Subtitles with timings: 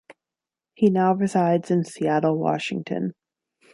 [0.73, 3.13] He now resides in Seattle, Washington.